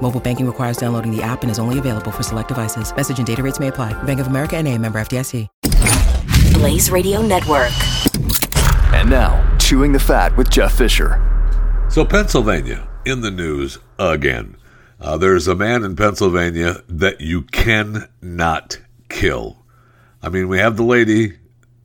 [0.00, 2.94] Mobile banking requires downloading the app and is only available for select devices.
[2.96, 3.92] Message and data rates may apply.
[4.04, 5.46] Bank of America and a member FDIC.
[6.54, 7.70] Blaze Radio Network.
[8.94, 11.22] And now, Chewing the Fat with Jeff Fisher.
[11.88, 14.56] So, Pennsylvania in the news again.
[15.00, 19.64] Uh, there's a man in Pennsylvania that you cannot kill.
[20.22, 21.38] I mean, we have the lady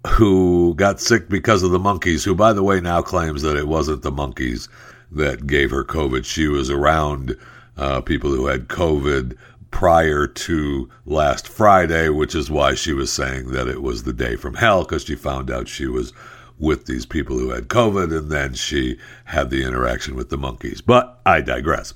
[0.08, 3.68] who got sick because of the monkeys, who, by the way, now claims that it
[3.68, 4.68] wasn't the monkeys
[5.12, 6.26] that gave her COVID.
[6.26, 7.38] She was around
[7.78, 9.38] uh, people who had COVID
[9.72, 14.36] prior to last Friday, which is why she was saying that it was the day
[14.36, 16.14] from hell because she found out she was
[16.60, 20.80] with these people who had COVID and then she had the interaction with the monkeys.
[20.80, 21.94] But I digress.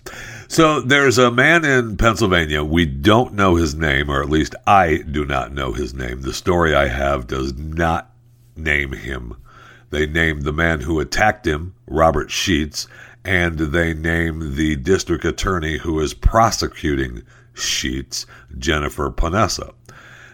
[0.47, 2.63] So there's a man in Pennsylvania.
[2.63, 6.21] We don't know his name, or at least I do not know his name.
[6.21, 8.11] The story I have does not
[8.55, 9.35] name him.
[9.89, 12.87] They named the man who attacked him, Robert Sheets,
[13.23, 18.25] and they named the district attorney who is prosecuting Sheets,
[18.57, 19.73] Jennifer Panessa.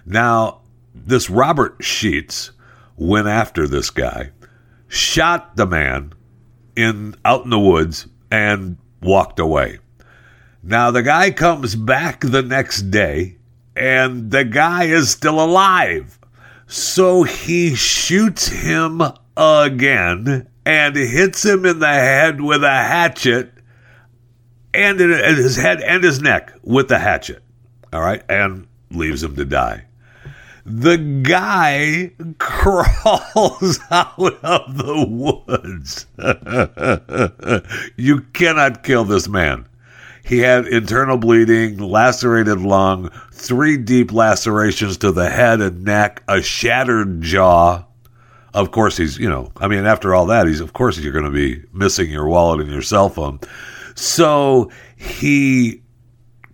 [0.05, 0.61] Now,
[0.93, 2.51] this Robert Sheets
[2.97, 4.31] went after this guy,
[4.87, 6.13] shot the man
[6.75, 9.79] in out in the woods, and walked away.
[10.61, 13.37] Now the guy comes back the next day,
[13.75, 16.19] and the guy is still alive.
[16.67, 19.01] So he shoots him
[19.35, 23.51] again and hits him in the head with a hatchet
[24.73, 27.43] and his head and his neck with the hatchet.
[27.91, 29.85] All right, and leaves him to die.
[30.65, 36.05] The guy crawls out of the woods.
[37.97, 39.67] you cannot kill this man.
[40.25, 46.41] He had internal bleeding, lacerated lung, three deep lacerations to the head and neck, a
[46.41, 47.83] shattered jaw.
[48.53, 51.25] Of course, he's, you know, I mean, after all that, he's, of course, you're going
[51.25, 53.39] to be missing your wallet and your cell phone.
[53.95, 55.81] So he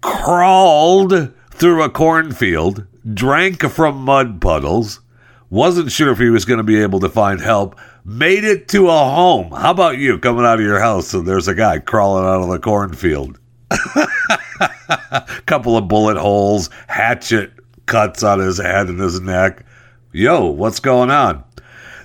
[0.01, 5.01] crawled through a cornfield, drank from mud puddles,
[5.49, 8.87] wasn't sure if he was going to be able to find help, made it to
[8.87, 9.51] a home.
[9.51, 12.49] How about you coming out of your house and there's a guy crawling out of
[12.49, 13.39] the cornfield?
[15.45, 17.51] Couple of bullet holes, hatchet
[17.87, 19.65] cuts on his head and his neck.
[20.11, 21.43] Yo, what's going on?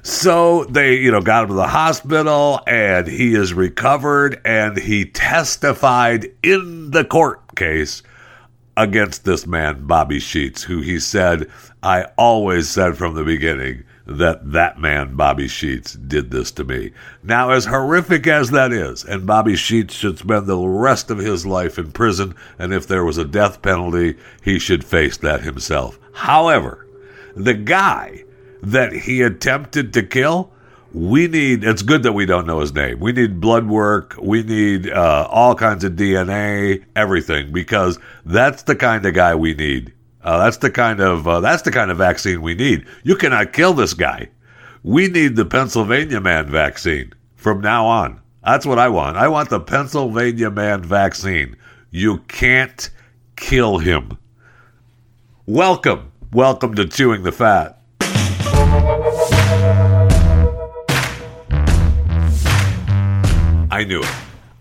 [0.06, 5.06] So they, you know, got him to the hospital and he is recovered and he
[5.06, 8.02] testified in the court case
[8.76, 11.50] against this man, Bobby Sheets, who he said,
[11.82, 16.92] I always said from the beginning that that man, Bobby Sheets, did this to me.
[17.22, 21.46] Now, as horrific as that is, and Bobby Sheets should spend the rest of his
[21.46, 25.98] life in prison, and if there was a death penalty, he should face that himself.
[26.12, 26.86] However,
[27.34, 28.24] the guy
[28.64, 30.50] that he attempted to kill,
[30.92, 33.00] we need, it's good that we don't know his name.
[33.00, 34.14] We need blood work.
[34.20, 39.54] We need uh, all kinds of DNA, everything, because that's the kind of guy we
[39.54, 39.92] need.
[40.22, 42.86] Uh, that's the kind of uh, that's the kind of vaccine we need.
[43.02, 44.30] You cannot kill this guy.
[44.82, 48.20] We need the Pennsylvania man vaccine from now on.
[48.42, 49.18] That's what I want.
[49.18, 51.56] I want the Pennsylvania man vaccine.
[51.90, 52.88] You can't
[53.36, 54.16] kill him.
[55.44, 57.83] Welcome, welcome to chewing the fat.
[63.74, 64.14] I knew it.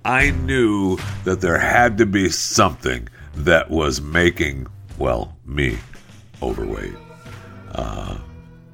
[0.05, 4.65] I knew that there had to be something that was making,
[4.97, 5.77] well, me
[6.41, 6.95] overweight.
[7.75, 8.17] Uh,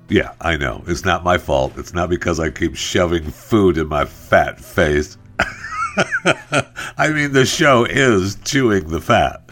[0.07, 0.81] yeah, I know.
[0.87, 1.77] It's not my fault.
[1.77, 5.17] It's not because I keep shoving food in my fat face.
[6.97, 9.49] I mean, the show is chewing the fat.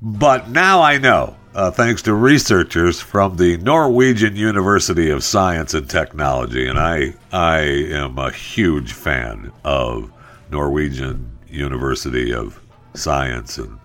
[0.00, 5.88] But now I know, uh, thanks to researchers from the Norwegian University of Science and
[5.88, 10.10] Technology, and I, I am a huge fan of
[10.50, 12.60] Norwegian University of
[12.94, 13.78] Science and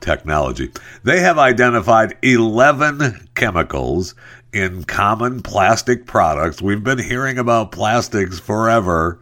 [0.00, 0.70] Technology.
[1.04, 4.14] They have identified 11 chemicals
[4.52, 6.60] in common plastic products.
[6.60, 9.18] We've been hearing about plastics forever,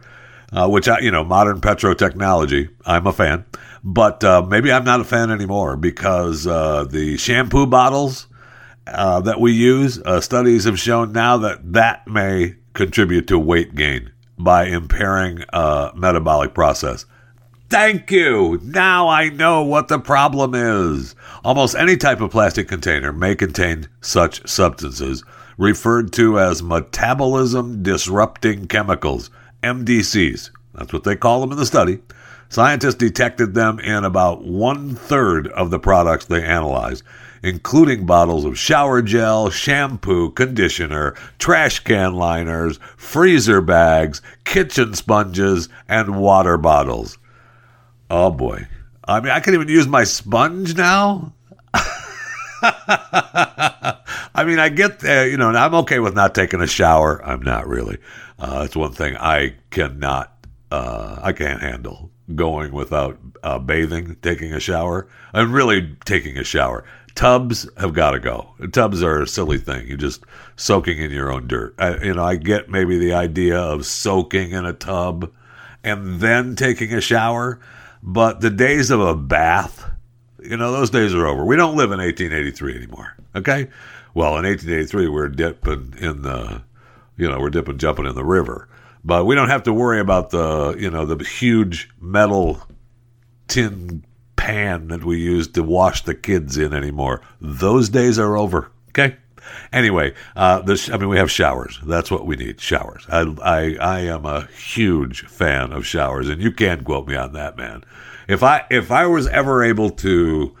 [0.51, 3.45] uh, which, I, you know, modern petrotechnology, I'm a fan.
[3.87, 8.25] But uh, maybe I'm not a fan anymore because uh, the shampoo bottles
[8.87, 13.75] uh, that we use, uh, studies have shown now that that may contribute to weight
[13.75, 17.05] gain by impairing uh, metabolic process.
[17.69, 18.59] Thank you.
[18.63, 21.15] Now I know what the problem is.
[21.43, 25.23] Almost any type of plastic container may contain such substances.
[25.57, 29.29] referred to as metabolism disrupting chemicals,
[29.63, 30.49] MDCs.
[30.73, 31.99] That's what they call them in the study.
[32.55, 37.03] Scientists detected them in about one third of the products they analyzed,
[37.43, 46.17] including bottles of shower gel, shampoo, conditioner, trash can liners, freezer bags, kitchen sponges, and
[46.17, 47.17] water bottles.
[48.09, 48.65] Oh boy.
[49.05, 51.33] I mean, I can even use my sponge now.
[51.73, 51.83] I
[54.45, 57.21] mean, I get, uh, you know, I'm okay with not taking a shower.
[57.21, 57.97] I'm not really.
[58.39, 64.53] Uh, that's one thing I cannot, uh, I can't handle going without uh, bathing, taking
[64.53, 66.83] a shower, and really taking a shower.
[67.13, 68.53] Tubs have got to go.
[68.71, 69.87] Tubs are a silly thing.
[69.87, 70.23] You're just
[70.55, 71.75] soaking in your own dirt.
[71.77, 75.31] I, you know, I get maybe the idea of soaking in a tub
[75.83, 77.59] and then taking a shower,
[78.01, 79.89] but the days of a bath,
[80.41, 81.45] you know, those days are over.
[81.45, 83.15] We don't live in 1883 anymore.
[83.35, 83.67] Okay.
[84.13, 86.63] Well, in 1883, we're dipping in the,
[87.17, 88.67] you know, we're dipping, jumping in the river,
[89.05, 92.59] but we don't have to worry about the, you know, the huge metal
[93.47, 94.03] tin
[94.35, 97.21] pan that we used to wash the kids in anymore.
[97.39, 98.71] Those days are over.
[98.89, 99.15] Okay.
[99.71, 101.79] Anyway, uh, this, I mean, we have showers.
[101.85, 102.59] That's what we need.
[102.59, 103.05] Showers.
[103.07, 107.33] I, I, I am a huge fan of showers, and you can't quote me on
[107.33, 107.83] that, man.
[108.27, 110.55] If I, if I was ever able to,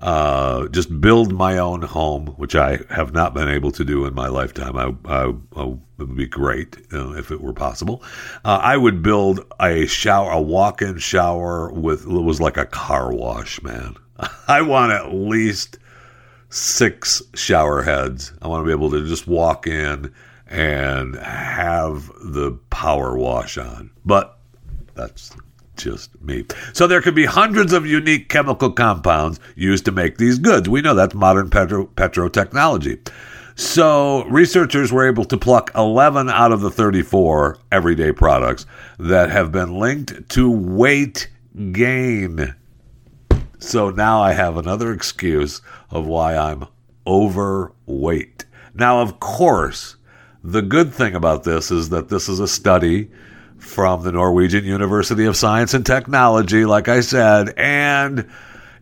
[0.00, 4.14] uh, just build my own home, which I have not been able to do in
[4.14, 4.76] my lifetime.
[4.76, 8.02] I, I, I it would be great uh, if it were possible.
[8.44, 13.12] Uh, I would build a shower, a walk-in shower with it was like a car
[13.12, 13.96] wash, man.
[14.48, 15.78] I want at least
[16.48, 18.32] six shower heads.
[18.40, 20.12] I want to be able to just walk in
[20.46, 23.90] and have the power wash on.
[24.04, 24.38] But
[24.94, 25.36] that's
[25.82, 26.44] just me.
[26.72, 30.68] So there could be hundreds of unique chemical compounds used to make these goods.
[30.68, 33.08] We know that's modern petro petrotechnology.
[33.56, 38.64] So researchers were able to pluck 11 out of the 34 everyday products
[38.98, 41.28] that have been linked to weight
[41.72, 42.54] gain.
[43.58, 45.60] So now I have another excuse
[45.90, 46.66] of why I'm
[47.06, 48.46] overweight.
[48.74, 49.96] Now, of course,
[50.42, 53.10] the good thing about this is that this is a study
[53.70, 58.28] from the Norwegian University of Science and Technology, like I said, and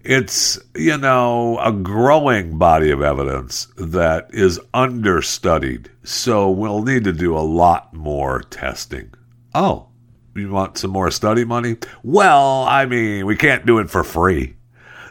[0.02, 5.90] it's, you know, a growing body of evidence that is understudied.
[6.04, 9.12] So we'll need to do a lot more testing.
[9.54, 9.88] Oh,
[10.34, 11.76] you want some more study money?
[12.02, 14.56] Well, I mean, we can't do it for free.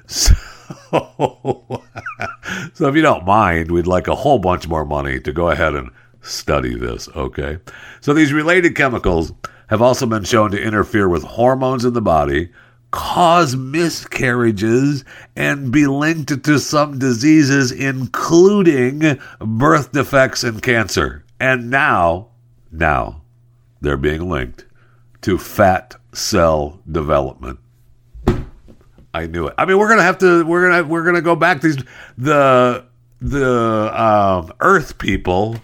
[0.10, 0.34] So,
[2.74, 5.76] so if you don't mind, we'd like a whole bunch more money to go ahead
[5.76, 5.92] and
[6.22, 7.60] study this, okay?
[8.02, 9.34] So these related chemicals
[9.68, 12.50] have also been shown to interfere with hormones in the body,
[12.92, 15.04] cause miscarriages,
[15.36, 21.24] and be linked to some diseases, including birth defects and cancer.
[21.40, 22.30] And now,
[22.72, 23.22] now,
[23.82, 24.66] they're being linked
[25.22, 27.60] to fat cell development.
[29.14, 29.56] I knew it.
[29.58, 30.46] I mean, we're gonna have to.
[30.46, 30.88] We're gonna.
[30.88, 31.62] We're gonna go back.
[31.62, 31.78] These
[32.18, 32.86] the
[33.20, 35.56] the um, Earth people,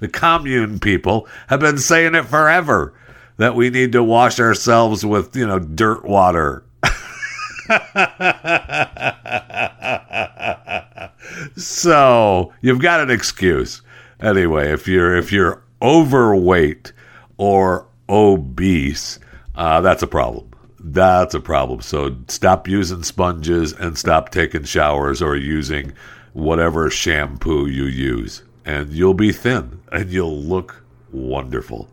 [0.00, 2.94] the commune people, have been saying it forever
[3.36, 6.64] that we need to wash ourselves with, you know, dirt water.
[11.56, 13.82] so you've got an excuse.
[14.20, 16.92] Anyway, if you're if you're overweight
[17.36, 19.18] or obese,
[19.54, 20.48] uh, that's a problem.
[20.78, 21.80] That's a problem.
[21.80, 25.92] So stop using sponges and stop taking showers or using
[26.32, 31.88] whatever shampoo you use, and you'll be thin and you'll look wonderful.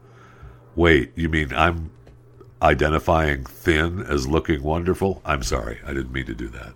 [0.80, 1.92] Wait, you mean I'm
[2.62, 5.22] identifying thin as looking wonderful?
[5.26, 6.74] I'm sorry, I didn't mean to do that.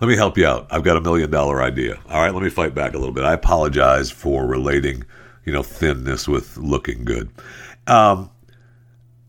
[0.00, 0.68] Let me help you out.
[0.70, 1.98] I've got a million dollar idea.
[2.08, 3.24] All right, let me fight back a little bit.
[3.24, 5.04] I apologize for relating,
[5.44, 7.28] you know, thinness with looking good.
[7.88, 8.30] Um,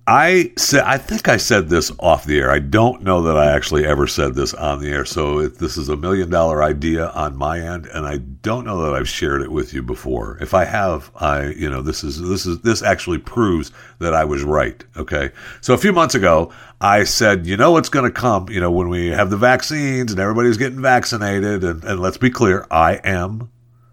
[0.06, 2.52] I said, I think I said this off the air.
[2.52, 5.06] I don't know that I actually ever said this on the air.
[5.06, 8.94] So this is a million dollar idea on my end, and I don't know that
[8.94, 10.38] I've shared it with you before.
[10.42, 14.26] If I have, I, you know, this is this is this actually proves that I
[14.26, 14.84] was right.
[14.98, 15.32] Okay.
[15.62, 18.72] So a few months ago, I said, you know, what's going to come, you know,
[18.72, 22.96] when we have the vaccines and everybody's getting vaccinated, and, and let's be clear, I
[23.06, 23.50] am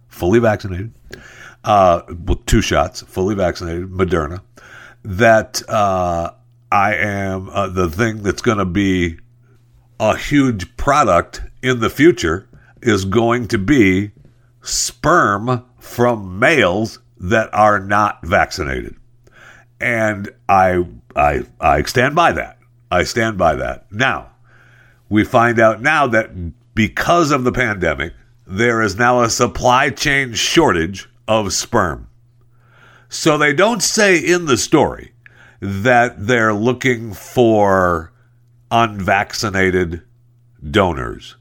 [0.09, 0.93] fully vaccinated,
[1.63, 4.41] uh, with two shots, fully vaccinated, Moderna
[5.03, 6.33] that uh,
[6.71, 9.19] I am uh, the thing that's going to be
[9.99, 12.49] a huge product in the future
[12.83, 14.13] is going to be
[14.63, 18.97] sperm from males that are not vaccinated.
[19.81, 22.59] And I I I stand by that.
[22.91, 23.91] I stand by that.
[23.93, 24.31] Now,
[25.09, 26.31] we find out now that
[26.75, 28.15] because of the pandemic,
[28.47, 32.09] there is now a supply chain shortage of sperm.
[33.13, 35.13] So they don't say in the story
[35.61, 38.13] that they're looking for
[38.71, 40.03] unvaccinated
[40.71, 41.35] donors,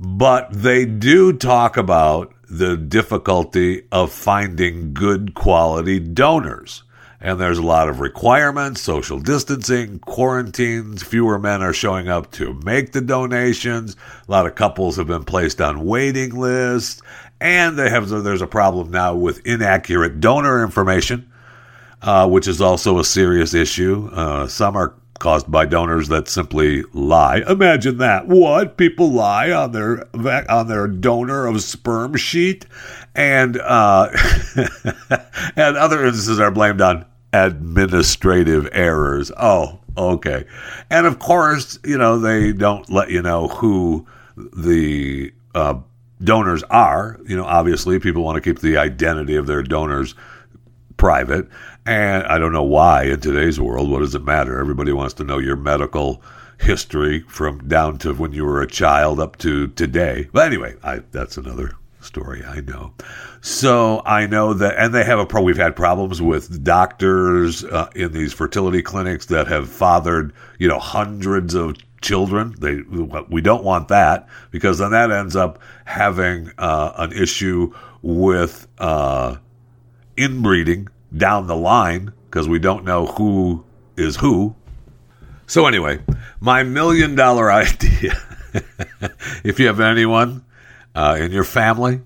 [0.00, 6.82] but they do talk about the difficulty of finding good quality donors.
[7.20, 11.02] And there's a lot of requirements, social distancing, quarantines.
[11.02, 13.96] Fewer men are showing up to make the donations.
[14.28, 17.00] A lot of couples have been placed on waiting lists.
[17.40, 21.30] And they have there's a problem now with inaccurate donor information,
[22.02, 24.08] uh, which is also a serious issue.
[24.12, 27.42] Uh, some are caused by donors that simply lie.
[27.48, 28.26] Imagine that.
[28.26, 30.06] What people lie on their
[30.50, 32.66] on their donor of sperm sheet,
[33.14, 34.08] and uh,
[35.56, 39.30] and other instances are blamed on administrative errors.
[39.36, 40.44] Oh, okay.
[40.90, 45.78] And of course, you know they don't let you know who the uh,
[46.22, 47.18] donors are.
[47.26, 50.14] You know, obviously, people want to keep the identity of their donors
[50.96, 51.48] private.
[51.84, 53.90] And I don't know why in today's world.
[53.90, 54.58] What does it matter?
[54.58, 56.22] Everybody wants to know your medical
[56.58, 60.28] history from down to when you were a child up to today.
[60.32, 62.44] But anyway, I, that's another story.
[62.44, 62.94] I know.
[63.40, 65.42] So I know that, and they have a pro.
[65.42, 70.78] We've had problems with doctors uh, in these fertility clinics that have fathered, you know,
[70.78, 72.54] hundreds of children.
[72.58, 72.82] They
[73.28, 77.72] we don't want that because then that ends up having uh, an issue
[78.02, 79.36] with uh,
[80.16, 83.64] inbreeding down the line because we don't know who
[83.96, 84.54] is who.
[85.46, 86.00] So anyway,
[86.40, 88.14] my million dollar idea.
[89.44, 90.44] if you have anyone
[90.94, 92.00] uh, in your family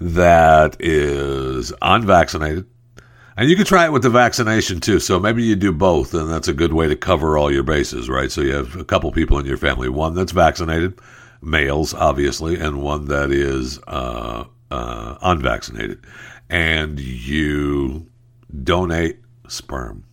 [0.00, 2.66] that is unvaccinated,
[3.36, 5.00] and you can try it with the vaccination too.
[5.00, 8.08] So maybe you do both, and that's a good way to cover all your bases,
[8.08, 8.30] right?
[8.30, 10.98] So you have a couple people in your family, one that's vaccinated,
[11.42, 16.00] males obviously, and one that is uh, uh, unvaccinated,
[16.48, 18.06] and you
[18.62, 20.04] donate sperm,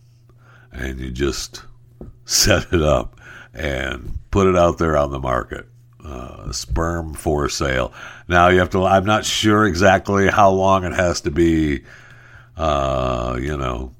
[0.72, 1.62] and you just
[2.24, 3.20] set it up
[3.54, 5.66] and put it out there on the market.
[6.04, 7.92] Uh, sperm for sale.
[8.26, 8.84] Now you have to.
[8.84, 11.84] I'm not sure exactly how long it has to be
[12.56, 13.94] uh, you know,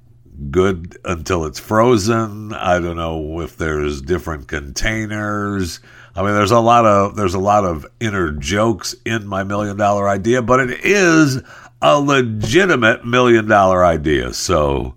[0.50, 2.52] good until it's frozen.
[2.52, 5.80] I don't know if there's different containers.
[6.14, 9.76] I mean, there's a lot of there's a lot of inner jokes in my million
[9.76, 11.40] dollar idea, but it is
[11.80, 14.32] a legitimate million dollar idea.
[14.34, 14.94] So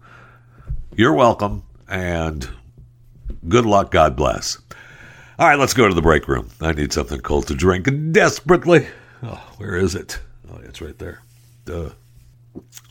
[0.95, 2.47] you're welcome and
[3.47, 3.91] good luck.
[3.91, 4.57] God bless.
[5.37, 6.49] All right, let's go to the break room.
[6.61, 8.87] I need something cold to drink desperately.
[9.21, 10.19] Oh, where is it?
[10.49, 11.21] Oh, it's right there.
[11.65, 11.89] Duh.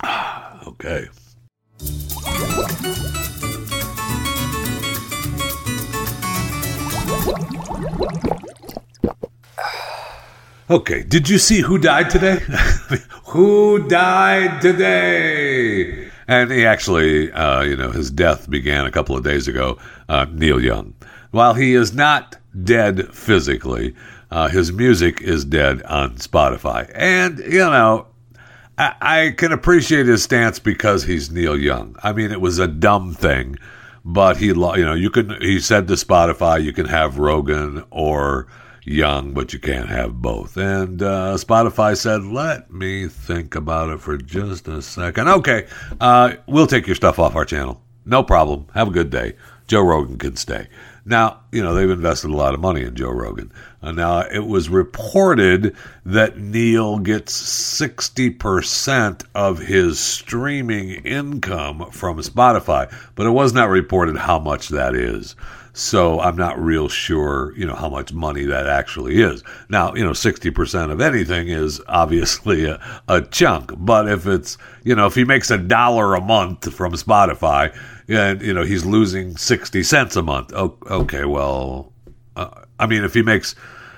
[0.66, 1.08] Okay.
[10.70, 12.38] Okay, did you see who died today?
[13.24, 16.08] who died today?
[16.26, 19.78] And he actually, uh, you know, his death began a couple of days ago.
[20.08, 20.94] Uh, Neil Young.
[21.32, 23.94] While he is not dead physically,
[24.30, 26.90] uh, his music is dead on Spotify.
[26.94, 28.06] And, you know,
[28.76, 31.96] I, can appreciate his stance because he's Neil Young.
[32.02, 33.56] I mean, it was a dumb thing,
[34.04, 35.40] but he, you know, you can.
[35.40, 38.48] He said to Spotify, you can have Rogan or
[38.84, 40.56] Young, but you can't have both.
[40.56, 45.28] And uh, Spotify said, let me think about it for just a second.
[45.28, 45.66] Okay,
[46.00, 47.80] uh, we'll take your stuff off our channel.
[48.04, 48.66] No problem.
[48.74, 49.34] Have a good day.
[49.66, 50.68] Joe Rogan can stay.
[51.06, 53.52] Now, you know, they've invested a lot of money in Joe Rogan.
[53.82, 57.38] Uh, now, it was reported that Neil gets
[57.78, 64.94] 60% of his streaming income from Spotify, but it was not reported how much that
[64.94, 65.36] is.
[65.76, 69.42] So I'm not real sure, you know, how much money that actually is.
[69.68, 74.94] Now, you know, 60% of anything is obviously a, a chunk, but if it's, you
[74.94, 77.76] know, if he makes a dollar a month from Spotify,
[78.08, 80.52] and you know he's losing 60 cents a month.
[80.54, 81.92] Oh, okay, well,
[82.36, 83.54] uh, I mean, if he makes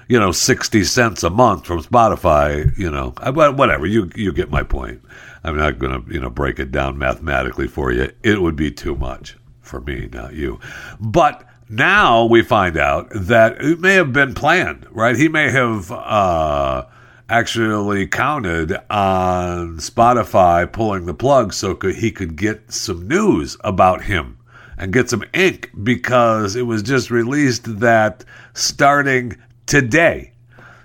[0.08, 3.86] you know 60 cents a month from Spotify, you know, whatever.
[3.86, 5.02] You you get my point.
[5.44, 8.12] I'm not going to you know break it down mathematically for you.
[8.22, 10.60] It would be too much for me, not you.
[11.00, 15.16] But now we find out that it may have been planned, right?
[15.16, 16.86] He may have uh,
[17.28, 24.38] actually counted on Spotify pulling the plug so he could get some news about him
[24.78, 30.32] and get some ink because it was just released that starting today,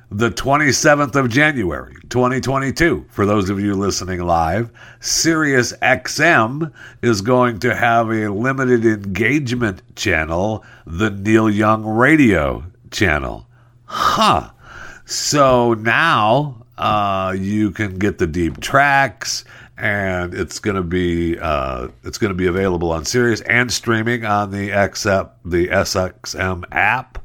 [0.09, 7.59] the 27th of January, 2022, for those of you listening live, Sirius XM is going
[7.59, 13.47] to have a limited engagement channel, the Neil Young Radio channel.
[13.85, 14.49] Huh.
[15.11, 19.43] So now uh, you can get the deep tracks
[19.77, 24.51] and it's going to be uh, it's to be available on Sirius and streaming on
[24.51, 27.17] the XM, the SXM app.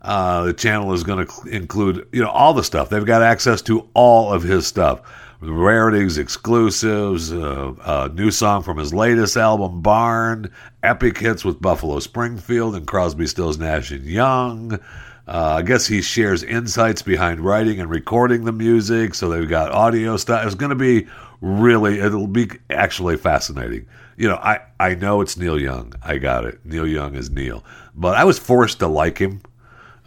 [0.00, 2.88] Uh, the channel is going to include you know all the stuff.
[2.88, 5.02] They've got access to all of his stuff,
[5.42, 10.50] rarities, exclusives, uh, a new song from his latest album, Barn,
[10.82, 14.80] epic hits with Buffalo Springfield and Crosby, Stills, Nash and Young.
[15.30, 19.14] Uh, I guess he shares insights behind writing and recording the music.
[19.14, 20.44] So they've got audio stuff.
[20.44, 21.06] It's going to be
[21.40, 23.86] really, it'll be actually fascinating.
[24.16, 25.94] You know, I, I know it's Neil Young.
[26.02, 26.58] I got it.
[26.64, 27.64] Neil Young is Neil.
[27.94, 29.40] But I was forced to like him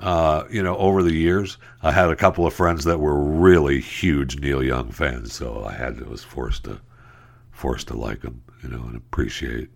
[0.04, 1.58] uh, you know, over the years.
[1.82, 5.74] I had a couple of friends that were really huge Neil Young fans, so I
[5.74, 6.82] had to, was forced to
[7.52, 9.70] forced to like him, you know, and appreciate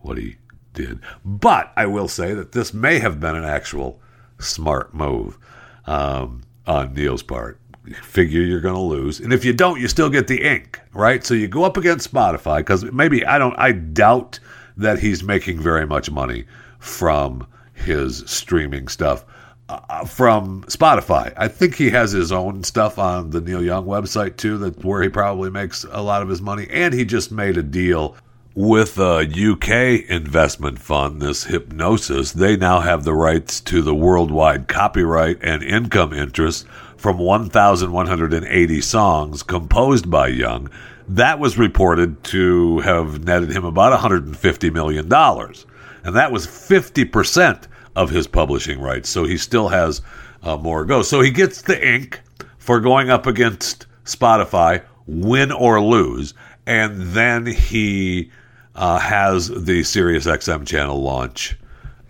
[0.00, 0.36] what he
[0.74, 1.00] did.
[1.24, 4.00] But I will say that this may have been an actual
[4.42, 5.38] smart move
[5.86, 7.58] um, on Neil's part.
[8.02, 11.24] Figure you're going to lose, and if you don't, you still get the ink, right?
[11.24, 13.58] So you go up against Spotify because maybe I don't.
[13.58, 14.38] I doubt
[14.76, 16.44] that he's making very much money
[16.78, 17.44] from
[17.74, 19.24] his streaming stuff
[19.68, 21.32] uh, from Spotify.
[21.36, 25.02] I think he has his own stuff on the Neil Young website too, that where
[25.02, 26.66] he probably makes a lot of his money.
[26.70, 28.16] And he just made a deal
[28.54, 34.68] with a UK investment fund, this Hipgnosis, They now have the rights to the worldwide
[34.68, 36.66] copyright and income interest
[36.96, 40.68] from 1,180 songs composed by Young.
[41.08, 45.12] That was reported to have netted him about $150 million.
[46.04, 47.64] And that was 50%
[47.96, 49.08] of his publishing rights.
[49.08, 50.02] So he still has
[50.42, 51.02] uh, more to go.
[51.02, 52.20] So he gets the ink
[52.58, 56.34] for going up against Spotify, win or lose,
[56.66, 58.30] and then he
[58.74, 61.56] uh, has the Sirius XM channel launch.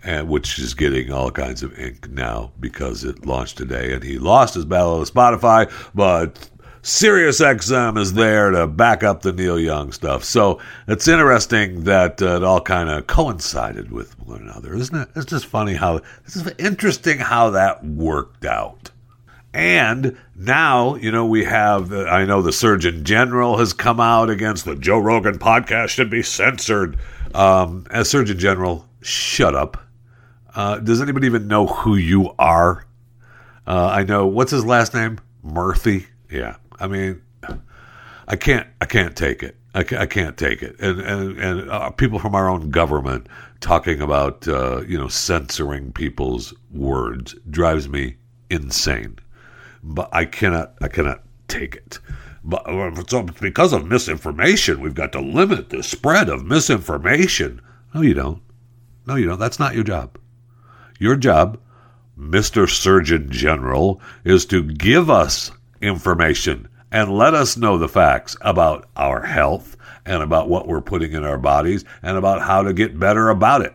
[0.05, 4.19] And, which is getting all kinds of ink now because it launched today, and he
[4.19, 6.49] lost his battle with Spotify, but
[6.85, 10.25] Sirius XM is there to back up the Neil Young stuff.
[10.25, 15.07] So it's interesting that uh, it all kind of coincided with one another, isn't it?
[15.15, 18.91] It's just funny how it's interesting how that worked out.
[19.53, 24.29] And now, you know, we have, uh, I know the Surgeon General has come out
[24.29, 26.97] against the Joe Rogan podcast should be censored.
[27.35, 29.77] Um, as Surgeon General, shut up.
[30.55, 32.85] Uh, does anybody even know who you are?
[33.67, 35.19] Uh, I know, what's his last name?
[35.45, 36.07] Murthy?
[36.31, 36.55] Yeah.
[36.79, 37.21] I mean,
[38.27, 39.55] I can't, I can't take it.
[39.75, 40.79] I, I can't take it.
[40.79, 43.27] And and and uh, people from our own government
[43.59, 48.15] talking about uh, you know censoring people's words drives me
[48.51, 49.17] insane.
[49.83, 51.99] But I cannot, I cannot take it.
[52.43, 57.61] But uh, so because of misinformation, we've got to limit the spread of misinformation.
[57.93, 58.41] No, you don't.
[59.05, 59.39] No, you don't.
[59.39, 60.17] That's not your job.
[60.99, 61.59] Your job,
[62.17, 62.69] Mr.
[62.69, 69.21] Surgeon General, is to give us information and let us know the facts about our
[69.21, 73.29] health and about what we're putting in our bodies and about how to get better
[73.29, 73.73] about it.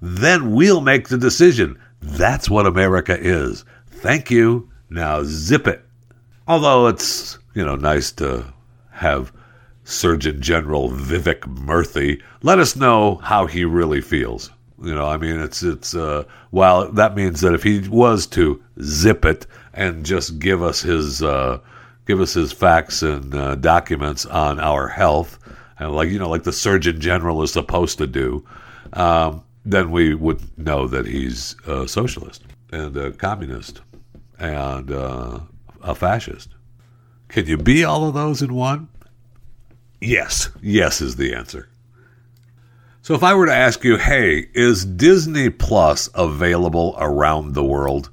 [0.00, 1.78] Then we'll make the decision.
[2.00, 3.64] That's what America is.
[3.86, 4.70] Thank you.
[4.90, 5.84] Now zip it.
[6.46, 8.44] Although it's, you know, nice to
[8.90, 9.32] have
[9.84, 14.50] Surgeon General Vivek Murthy let us know how he really feels.
[14.82, 19.24] You know, I mean, it's it's uh, that means that if he was to zip
[19.24, 21.58] it and just give us his uh,
[22.06, 25.38] give us his facts and uh, documents on our health,
[25.78, 28.46] and like you know, like the Surgeon General is supposed to do,
[28.92, 33.80] um, then we would know that he's a socialist and a communist
[34.38, 35.40] and uh,
[35.82, 36.50] a fascist.
[37.28, 38.88] Can you be all of those in one?
[40.00, 41.68] Yes, yes is the answer.
[43.02, 48.10] So if I were to ask you, hey, is Disney Plus available around the world?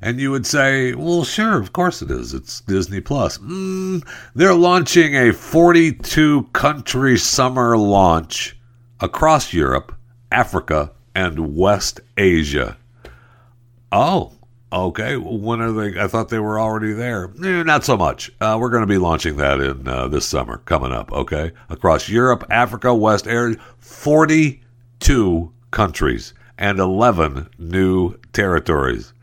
[0.00, 2.32] And you would say, well, sure, of course it is.
[2.32, 3.38] It's Disney Plus.
[3.38, 8.56] Mm, they're launching a 42 country summer launch
[9.00, 9.94] across Europe,
[10.30, 12.76] Africa, and West Asia.
[13.90, 14.32] Oh,
[14.70, 15.98] Okay, when are they?
[15.98, 17.30] I thought they were already there.
[17.42, 18.30] Eh, not so much.
[18.38, 21.10] Uh, we're going to be launching that in uh, this summer coming up.
[21.10, 29.14] Okay, across Europe, Africa, West Area, forty-two countries and eleven new territories.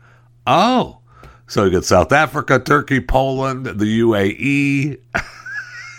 [0.48, 0.98] Oh,
[1.46, 4.98] so you get South Africa, Turkey, Poland, the UAE.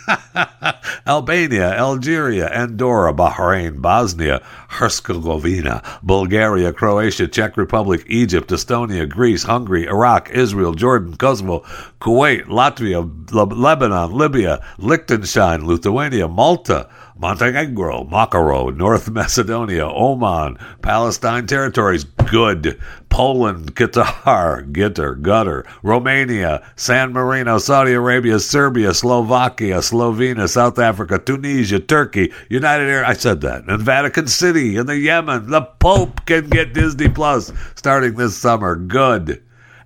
[1.07, 10.29] Albania, Algeria, Andorra, Bahrain, Bosnia, Herzegovina, Bulgaria, Croatia, Czech Republic, Egypt, Estonia, Greece, Hungary, Iraq,
[10.31, 11.63] Israel, Jordan, Kosovo,
[11.99, 22.79] Kuwait, Latvia, Lebanon, Libya, Liechtenstein, Lithuania, Malta, Montenegro, Makarov, North Macedonia, Oman, Palestine territories, good.
[23.09, 31.79] Poland, Qatar, Gitter, Gutter, Romania, San Marino, Saudi Arabia, Serbia, Slovakia, Slovenia, South Africa, Tunisia,
[31.79, 33.09] Turkey, United Arab.
[33.09, 33.67] I said that.
[33.67, 35.49] And Vatican City in the Yemen.
[35.49, 38.75] The Pope can get Disney Plus starting this summer.
[38.75, 39.43] Good.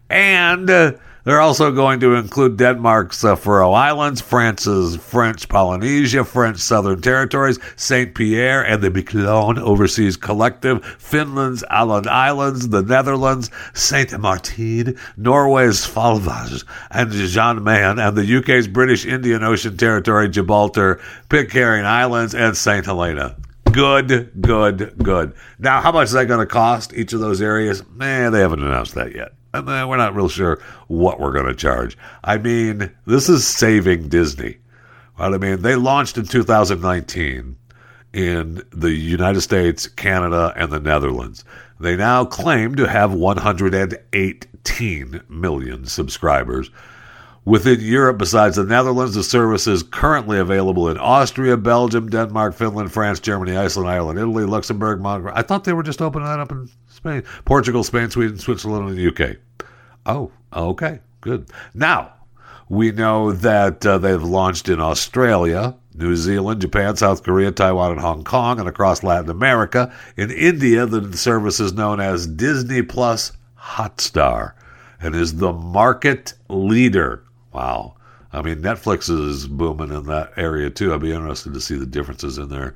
[0.09, 0.69] And.
[0.69, 7.01] Uh, they're also going to include Denmark's uh, Faroe Islands, France's French Polynesia, French Southern
[7.01, 14.97] Territories, Saint Pierre and the Miquelon Overseas Collective, Finland's Åland Islands, the Netherlands, Saint Martin,
[15.15, 22.33] Norway's Svalbard and Jan Mayen, and the UK's British Indian Ocean Territory, Gibraltar, Pitcairn Islands,
[22.33, 22.85] and St.
[22.85, 23.35] Helena.
[23.71, 25.33] Good, good, good.
[25.59, 27.87] Now, how much is that going to cost each of those areas?
[27.89, 31.47] Man, they haven't announced that yet and then we're not real sure what we're going
[31.47, 31.95] to charge.
[32.23, 34.57] I mean, this is saving Disney.
[35.17, 35.33] Right?
[35.33, 37.55] I mean, they launched in 2019
[38.13, 41.43] in the United States, Canada, and the Netherlands.
[41.79, 46.69] They now claim to have 118 million subscribers.
[47.43, 52.91] Within Europe, besides the Netherlands, the service is currently available in Austria, Belgium, Denmark, Finland,
[52.91, 55.33] France, Germany, Iceland, Ireland, Italy, Luxembourg, Montenegro.
[55.35, 56.69] I thought they were just opening that up in
[57.01, 59.37] Spain, Portugal, Spain, Sweden, Switzerland, and the UK.
[60.05, 61.49] Oh, okay, good.
[61.73, 62.13] Now,
[62.69, 67.99] we know that uh, they've launched in Australia, New Zealand, Japan, South Korea, Taiwan, and
[67.99, 69.91] Hong Kong, and across Latin America.
[70.15, 74.53] In India, the service is known as Disney Plus Hotstar
[75.01, 77.23] and is the market leader.
[77.51, 77.95] Wow.
[78.31, 80.93] I mean, Netflix is booming in that area too.
[80.93, 82.75] I'd be interested to see the differences in their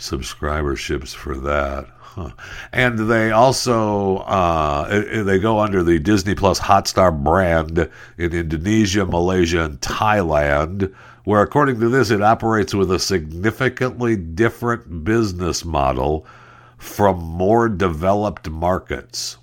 [0.00, 1.86] subscriberships for that.
[1.98, 2.30] Huh.
[2.72, 9.62] And they also uh, they go under the Disney Plus Hotstar brand in Indonesia, Malaysia,
[9.62, 16.26] and Thailand, where according to this, it operates with a significantly different business model
[16.78, 19.36] from more developed markets.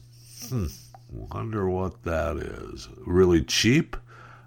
[0.49, 0.65] Hmm.
[1.09, 2.89] Wonder what that is.
[3.05, 3.95] Really cheap,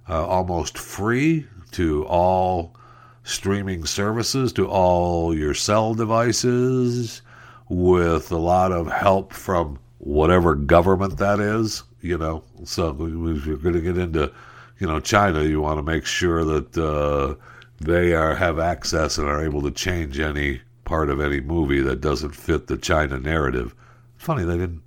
[0.09, 2.77] uh, almost free to all
[3.25, 7.23] streaming services, to all your cell devices
[7.69, 12.43] with a lot of help from whatever government that is, you know.
[12.65, 14.33] So if you're going to get into,
[14.79, 17.35] you know, China, you want to make sure that uh,
[17.81, 22.01] they are have access and are able to change any part of any movie that
[22.01, 23.75] doesn't fit the China narrative.
[24.17, 24.83] Funny they didn't,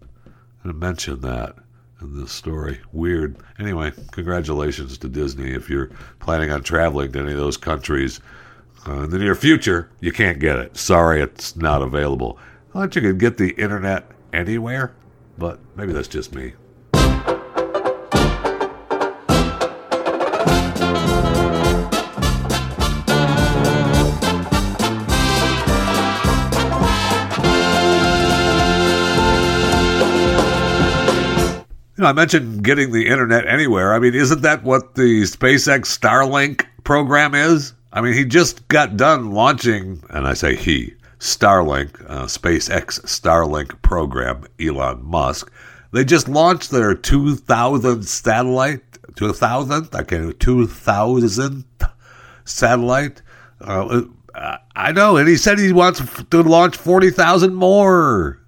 [0.63, 1.55] didn't mention that
[2.03, 2.79] in this story.
[2.91, 3.37] Weird.
[3.59, 5.89] Anyway, congratulations to Disney if you're
[6.19, 8.19] planning on traveling to any of those countries.
[8.87, 10.75] Uh, in the near future, you can't get it.
[10.77, 12.37] Sorry, it's not available.
[12.69, 14.93] I thought you could get the internet anywhere,
[15.37, 16.53] but maybe that's just me.
[32.03, 33.93] Know, I mentioned getting the internet anywhere.
[33.93, 37.73] I mean, isn't that what the SpaceX Starlink program is?
[37.91, 43.81] I mean, he just got done launching, and I say he, Starlink, uh, SpaceX Starlink
[43.81, 45.51] program, Elon Musk.
[45.91, 48.81] They just launched their 2000 satellite,
[49.15, 51.65] 2000, okay, 2000
[52.45, 53.21] satellite.
[53.61, 54.01] Uh,
[54.75, 58.39] I know, and he said he wants to launch 40,000 more.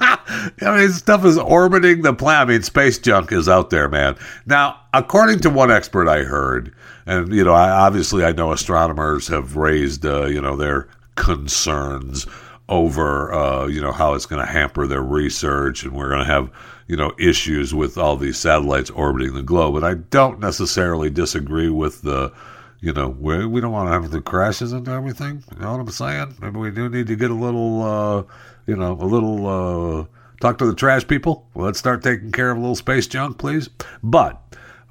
[0.62, 2.48] I mean, stuff is orbiting the planet.
[2.48, 4.16] I mean, space junk is out there, man.
[4.46, 6.74] Now, according to one expert I heard,
[7.06, 12.26] and you know, I, obviously I know astronomers have raised uh, you know their concerns
[12.68, 16.32] over uh, you know how it's going to hamper their research, and we're going to
[16.32, 16.50] have
[16.86, 19.76] you know issues with all these satellites orbiting the globe.
[19.76, 22.32] And I don't necessarily disagree with the
[22.80, 25.42] you know we we don't want to have the crashes and everything.
[25.54, 26.36] You know what I'm saying?
[26.40, 28.22] Maybe we do need to get a little uh,
[28.68, 29.46] you know a little.
[29.46, 30.06] Uh,
[30.40, 31.48] talk to the trash people.
[31.54, 33.68] Let's start taking care of a little space junk, please.
[34.02, 34.40] But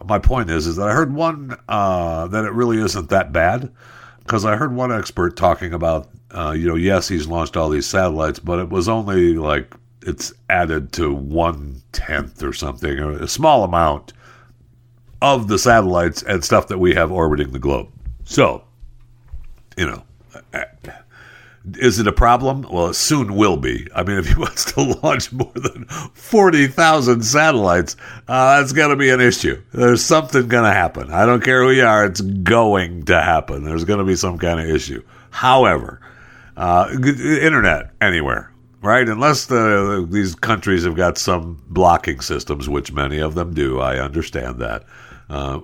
[0.05, 3.71] my point is, is that I heard one uh, that it really isn't that bad
[4.19, 7.87] because I heard one expert talking about, uh, you know, yes, he's launched all these
[7.87, 13.27] satellites, but it was only like it's added to one tenth or something, or a
[13.27, 14.13] small amount
[15.21, 17.89] of the satellites and stuff that we have orbiting the globe.
[18.25, 18.63] So,
[19.77, 20.03] you know,
[21.75, 22.65] is it a problem?
[22.71, 23.87] Well, it soon will be.
[23.93, 27.95] I mean, if he wants to launch more than 40,000 satellites,
[28.27, 29.61] uh, that's going to be an issue.
[29.73, 31.11] There's something going to happen.
[31.11, 33.63] I don't care who you are, it's going to happen.
[33.63, 35.03] There's going to be some kind of issue.
[35.29, 36.01] However,
[36.55, 38.51] uh, internet anywhere,
[38.81, 39.07] right?
[39.07, 43.79] Unless the these countries have got some blocking systems, which many of them do.
[43.79, 44.83] I understand that.
[45.29, 45.59] Uh,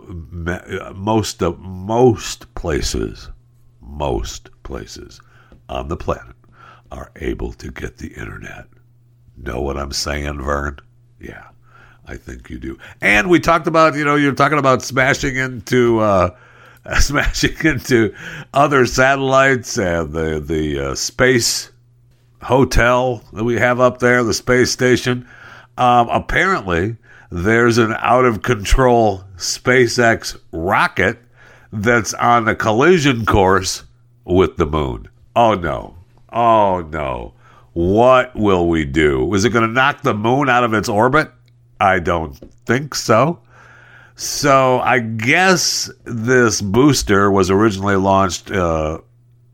[0.93, 3.29] most of most places,
[3.81, 5.19] most places
[5.69, 6.36] on the planet
[6.91, 8.67] are able to get the internet.
[9.36, 10.80] Know what I'm saying, Vern?
[11.19, 11.47] Yeah,
[12.06, 12.78] I think you do.
[13.02, 15.99] And we talked about, you know, you're talking about smashing into.
[15.99, 16.36] Uh,
[16.99, 18.13] smashing into
[18.54, 21.71] other satellites and the the uh, space
[22.41, 25.28] hotel that we have up there, the space station.
[25.78, 26.97] Um, apparently,
[27.32, 31.17] there's an out of control SpaceX rocket
[31.71, 33.84] that's on a collision course
[34.26, 35.08] with the moon.
[35.35, 35.95] Oh no.
[36.31, 37.33] Oh no.
[37.73, 39.33] What will we do?
[39.33, 41.31] Is it going to knock the moon out of its orbit?
[41.79, 42.33] I don't
[42.65, 43.39] think so.
[44.15, 48.99] So I guess this booster was originally launched uh,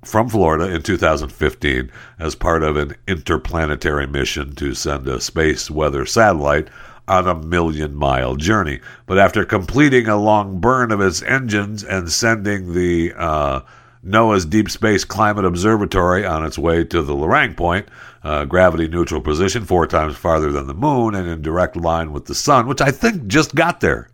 [0.04, 1.90] from Florida in 2015
[2.20, 6.68] as part of an interplanetary mission to send a space weather satellite
[7.08, 8.82] on a million mile journey.
[9.06, 13.62] But after completing a long burn of its engines and sending the uh,
[14.06, 17.88] NOAA's Deep Space Climate Observatory on its way to the Lorang Point,
[18.24, 22.26] uh, gravity neutral position, four times farther than the moon and in direct line with
[22.26, 24.10] the sun, which I think just got there.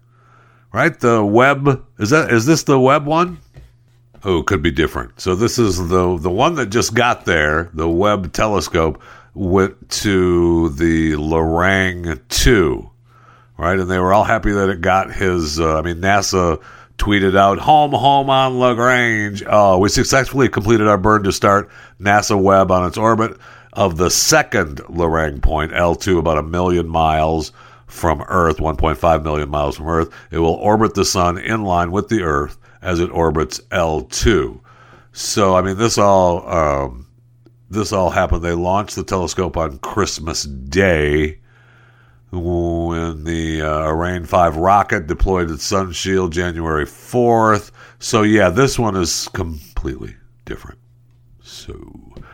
[0.73, 0.99] Right?
[0.99, 3.39] The Webb is that is this the Webb one?
[4.23, 5.21] Oh, could be different.
[5.21, 9.01] So this is the the one that just got there, the Webb telescope
[9.35, 12.89] went to the Lorang 2,
[13.57, 13.77] right?
[13.77, 16.61] And they were all happy that it got his, uh, I mean, NASA
[16.97, 19.43] tweeted out, home, home on Lagrange.
[19.47, 23.37] Oh, we successfully completed our burn to start NASA Webb on its orbit
[23.73, 27.51] of the second Lorang point, L2, about a million miles
[27.87, 30.09] from Earth, 1.5 million miles from Earth.
[30.31, 34.59] It will orbit the sun in line with the Earth as it orbits L2.
[35.11, 37.07] So, I mean, this all um,
[37.69, 38.43] this all happened.
[38.43, 41.39] They launched the telescope on Christmas Day
[42.31, 47.71] when the uh, Ariane 5 rocket deployed its sun shield January 4th.
[47.99, 50.79] So, yeah, this one is completely different.
[51.41, 51.73] So,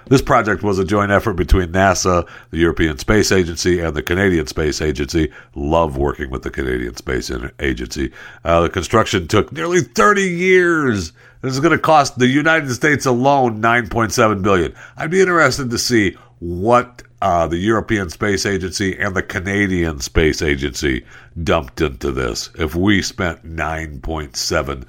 [0.07, 4.47] this project was a joint effort between NASA, the European Space Agency, and the Canadian
[4.47, 5.31] Space Agency.
[5.55, 8.11] Love working with the Canadian Space Agency.
[8.43, 13.05] Uh, the construction took nearly 30 years this is going to cost the United States
[13.07, 14.75] alone 9.7 billion.
[14.95, 20.41] I'd be interested to see what uh, the European Space Agency and the Canadian Space
[20.41, 21.05] Agency
[21.43, 22.49] dumped into this.
[22.55, 24.85] If we spent 9.7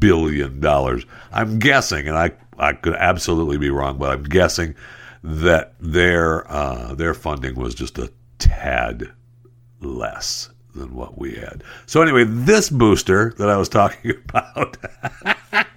[0.00, 4.74] billion dollars, I'm guessing, and I I could absolutely be wrong, but I'm guessing
[5.22, 9.12] that their uh, their funding was just a tad
[9.80, 11.64] less than what we had.
[11.86, 14.76] So anyway, this booster that I was talking about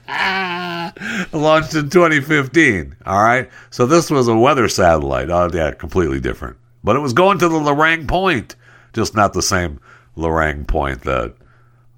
[1.33, 2.95] launched in 2015.
[3.05, 5.29] All right, so this was a weather satellite.
[5.29, 6.57] Oh yeah, completely different.
[6.83, 8.55] But it was going to the Lorang Point,
[8.93, 9.79] just not the same
[10.15, 11.35] Lorang Point that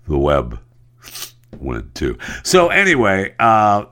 [0.08, 0.60] the Webb
[1.60, 2.18] went to.
[2.44, 3.86] So anyway, uh,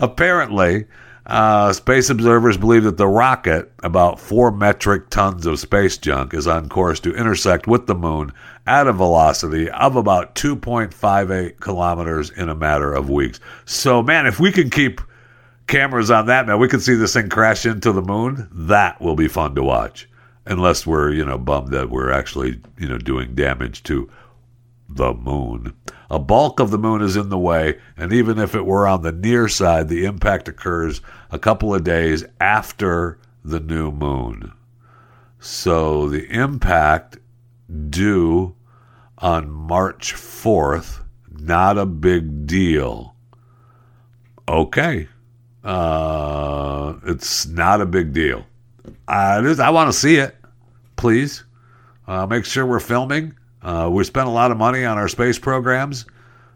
[0.00, 0.86] apparently
[1.26, 6.46] uh, space observers believe that the rocket, about four metric tons of space junk, is
[6.46, 8.32] on course to intersect with the moon
[8.66, 13.40] at a velocity of about 2.58 kilometers in a matter of weeks.
[13.64, 15.00] So, man, if we can keep
[15.66, 18.48] cameras on that, man, we can see this thing crash into the moon.
[18.52, 20.08] That will be fun to watch.
[20.46, 24.10] Unless we're, you know, bummed that we're actually, you know, doing damage to
[24.90, 25.72] the moon.
[26.10, 29.02] A bulk of the moon is in the way, and even if it were on
[29.02, 34.52] the near side, the impact occurs a couple of days after the new moon.
[35.40, 37.18] So the impact
[37.90, 38.54] due
[39.18, 43.14] on March 4th, not a big deal.
[44.48, 45.08] Okay.
[45.62, 48.44] Uh, it's not a big deal.
[49.08, 50.36] I, I want to see it.
[50.96, 51.44] Please.
[52.06, 53.34] Uh, make sure we're filming.
[53.64, 56.04] Uh, we spent a lot of money on our space programs.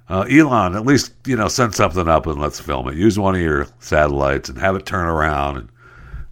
[0.09, 2.97] Uh, Elon, at least you know, send something up and let's film it.
[2.97, 5.69] Use one of your satellites and have it turn around and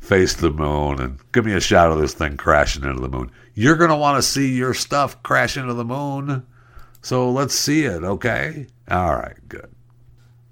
[0.01, 3.31] face the moon and give me a shot of this thing crashing into the moon.
[3.55, 6.47] You're gonna want to see your stuff crash into the moon,
[7.03, 8.05] so let's see it.
[8.05, 9.71] Okay, all right, good.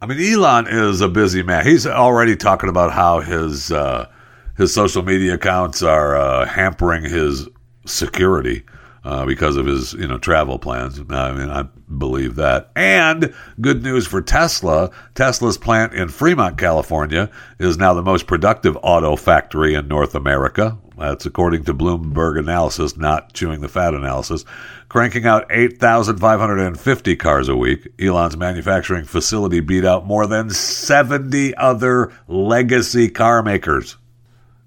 [0.01, 1.67] I mean, Elon is a busy man.
[1.67, 4.09] He's already talking about how his uh,
[4.57, 7.49] his social media accounts are uh, hampering his
[7.87, 8.65] security
[9.05, 10.99] uh, because of his you know travel plans.
[11.11, 11.65] I mean, I
[11.97, 12.71] believe that.
[12.75, 18.77] And good news for Tesla: Tesla's plant in Fremont, California, is now the most productive
[18.83, 20.79] auto factory in North America.
[20.97, 24.45] That's according to Bloomberg analysis, not chewing the fat analysis.
[24.89, 32.13] Cranking out 8,550 cars a week, Elon's manufacturing facility beat out more than 70 other
[32.29, 33.97] legacy car makers.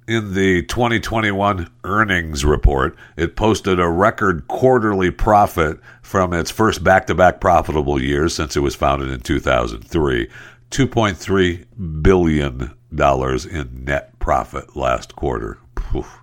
[0.08, 7.08] In the 2021 earnings report, it posted a record quarterly profit from its first back
[7.08, 10.30] to back profitable years since it was founded in 2003.
[10.72, 12.74] $2.3 billion
[13.52, 15.58] in net profit last quarter.
[15.76, 16.20] Poof.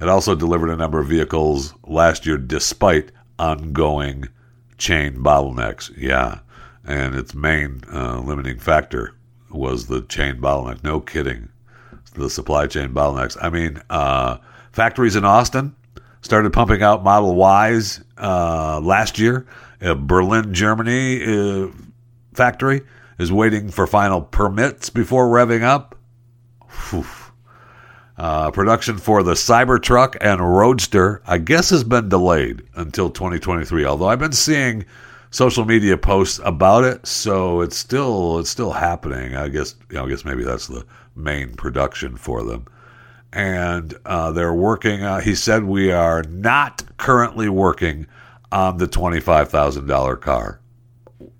[0.00, 4.30] It also delivered a number of vehicles last year despite ongoing
[4.78, 5.92] chain bottlenecks.
[5.96, 6.40] Yeah.
[6.84, 9.14] And its main uh, limiting factor
[9.48, 10.82] was the chain bottleneck.
[10.82, 11.50] No kidding.
[12.14, 13.36] The supply chain bottlenecks.
[13.40, 14.38] I mean, uh,
[14.72, 15.74] factories in Austin
[16.20, 19.46] started pumping out Model Ys uh, last year.
[19.80, 21.68] A Berlin, Germany uh,
[22.34, 22.82] factory
[23.18, 25.98] is waiting for final permits before revving up.
[28.16, 33.84] Uh, production for the Cybertruck and Roadster, I guess, has been delayed until 2023.
[33.84, 34.84] Although I've been seeing
[35.32, 39.34] social media posts about it, so it's still it's still happening.
[39.34, 42.66] I guess you know, I guess maybe that's the main production for them.
[43.32, 45.02] And uh, they're working.
[45.02, 48.06] Uh, he said we are not currently working
[48.52, 50.60] on the twenty-five thousand dollar car.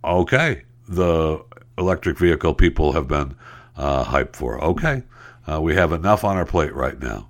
[0.03, 1.45] Okay, the
[1.79, 3.37] electric vehicle people have been
[3.77, 4.63] uh, hyped for.
[4.65, 5.03] Okay,
[5.47, 7.29] uh, we have enough on our plate right now.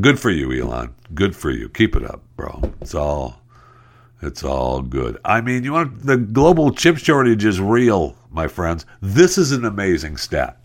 [0.00, 0.94] Good for you, Elon.
[1.14, 1.68] Good for you.
[1.68, 2.60] Keep it up, bro.
[2.80, 3.40] It's all,
[4.24, 5.18] it's all good.
[5.24, 8.86] I mean, you want the global chip shortage is real, my friends.
[9.00, 10.58] This is an amazing stat.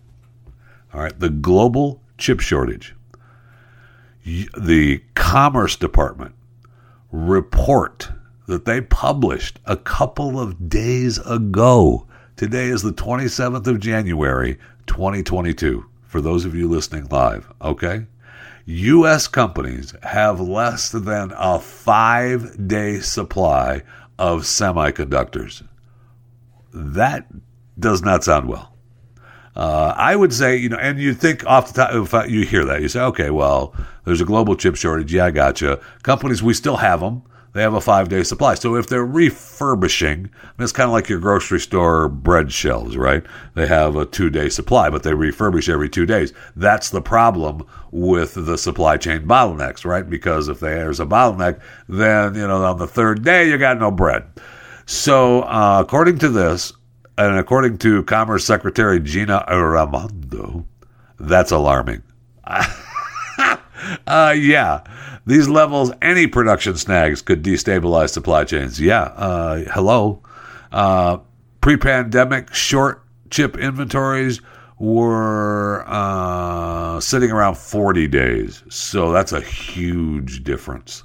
[0.92, 2.94] All right, the global chip shortage.
[4.24, 6.34] The Commerce Department
[7.10, 8.10] report
[8.46, 12.06] that they published a couple of days ago
[12.40, 18.06] Today is the 27th of January, 2022, for those of you listening live, okay?
[18.70, 19.26] U.S.
[19.26, 23.82] companies have less than a five day supply
[24.16, 25.66] of semiconductors.
[26.72, 27.26] That
[27.78, 28.72] does not sound well.
[29.56, 32.64] Uh, I would say, you know, and you think off the top, if you hear
[32.64, 35.12] that, you say, okay, well, there's a global chip shortage.
[35.12, 35.80] Yeah, I gotcha.
[36.04, 37.22] Companies, we still have them
[37.52, 38.54] they have a five day supply.
[38.54, 43.24] So if they're refurbishing, it's kind of like your grocery store bread shelves, right?
[43.54, 46.32] They have a two day supply, but they refurbish every two days.
[46.54, 50.08] That's the problem with the supply chain bottlenecks, right?
[50.08, 53.90] Because if there's a bottleneck, then, you know, on the third day, you got no
[53.90, 54.24] bread.
[54.86, 56.72] So, uh, according to this,
[57.18, 60.66] and according to Commerce Secretary Gina Raimondo,
[61.18, 62.02] that's alarming.
[64.06, 64.82] uh, yeah
[65.30, 68.80] these levels, any production snags could destabilize supply chains.
[68.80, 70.22] Yeah, uh, hello.
[70.72, 71.18] Uh,
[71.60, 74.40] Pre pandemic, short chip inventories
[74.78, 78.62] were uh, sitting around 40 days.
[78.70, 81.04] So that's a huge difference.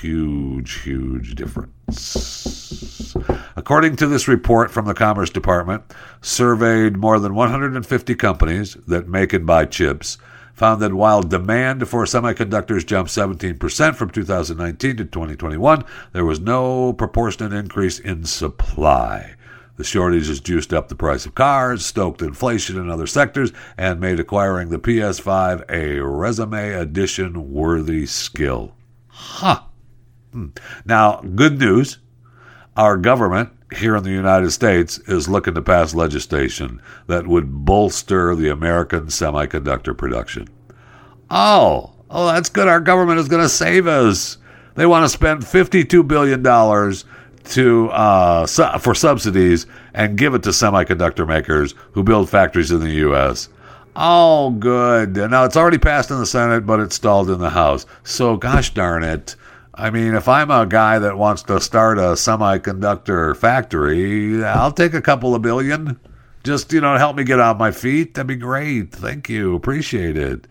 [0.00, 3.14] Huge, huge difference.
[3.56, 5.84] According to this report from the Commerce Department,
[6.22, 10.16] surveyed more than 150 companies that make and buy chips
[10.54, 16.92] found that while demand for semiconductors jumped 17% from 2019 to 2021, there was no
[16.92, 19.34] proportionate increase in supply.
[19.76, 24.00] The shortage has juiced up the price of cars, stoked inflation in other sectors, and
[24.00, 28.74] made acquiring the PS5 a resume addition worthy skill.
[29.08, 29.62] Huh.
[30.32, 30.48] Hmm.
[30.84, 31.98] Now, good news
[32.76, 38.34] our government here in the United States is looking to pass legislation that would bolster
[38.34, 40.48] the American semiconductor production.
[41.30, 42.68] Oh, oh, that's good.
[42.68, 44.38] Our government is going to save us.
[44.74, 46.42] They want to spend $52 billion
[47.44, 52.80] to uh, su- for subsidies and give it to semiconductor makers who build factories in
[52.80, 53.48] the U.S.
[53.96, 55.14] Oh, good.
[55.14, 57.86] Now, it's already passed in the Senate, but it's stalled in the House.
[58.02, 59.36] So, gosh darn it.
[59.76, 64.94] I mean, if I'm a guy that wants to start a semiconductor factory, I'll take
[64.94, 65.98] a couple of billion.
[66.44, 68.14] Just, you know, help me get on my feet.
[68.14, 68.92] That'd be great.
[68.92, 69.54] Thank you.
[69.54, 70.46] Appreciate it.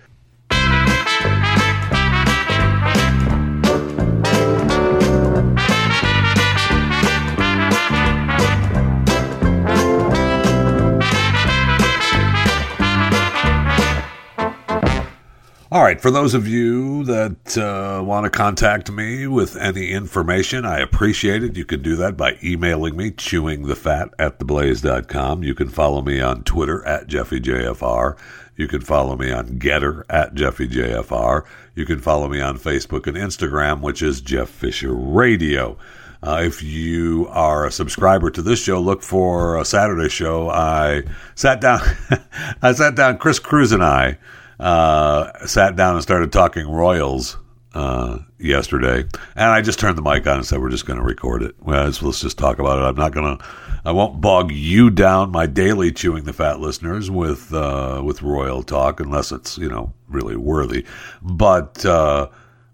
[15.73, 20.65] All right, for those of you that uh, want to contact me with any information,
[20.65, 21.57] I appreciate it.
[21.57, 25.41] You can do that by emailing me, chewingthefat at theblaze.com.
[25.41, 28.15] You can follow me on Twitter at JeffyJFR.
[28.55, 31.43] You can follow me on GETTR at JeffyJFR.
[31.73, 35.79] You can follow me on Facebook and Instagram, which is Jeff Fisher Radio.
[36.21, 40.51] Uh, if you are a subscriber to this show, look for a Saturday show.
[40.51, 41.01] I
[41.33, 41.81] sat down,
[42.61, 44.19] I sat down, Chris Cruz and I
[44.59, 47.37] uh, sat down and started talking Royals
[47.73, 49.03] uh, yesterday,
[49.35, 51.55] and I just turned the mic on and said, "We're just going to record it.
[51.59, 52.83] Well, let's, let's just talk about it.
[52.83, 53.45] I'm not going to,
[53.83, 58.63] I won't bog you down, my daily chewing the fat listeners, with uh, with royal
[58.63, 60.85] talk unless it's you know really worthy.
[61.21, 62.29] But uh,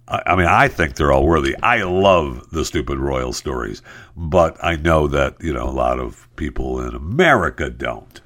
[0.09, 1.55] I, I mean, I think they're all worthy.
[1.63, 3.82] I love the stupid royal stories,
[4.17, 8.19] but I know that you know a lot of people in America don't.